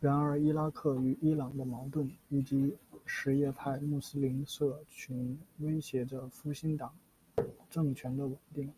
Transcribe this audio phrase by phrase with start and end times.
[0.00, 2.76] 然而伊拉克与伊朗的矛盾以及
[3.06, 6.94] 什叶派穆斯林社群威胁着复兴党
[7.70, 8.70] 政权的稳定。